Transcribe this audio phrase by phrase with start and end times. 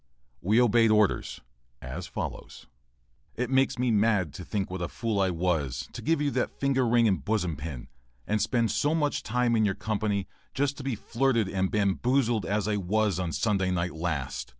[0.41, 1.41] We obeyed orders
[1.79, 2.65] as follows:]
[3.35, 6.59] It makes me mad to think what a fool I was to give you that
[6.59, 7.87] finger ring and bosom pin,
[8.25, 12.67] and spend so much time in your company, just to be flirted and bamboozled as
[12.67, 14.49] I was on Sunday night last.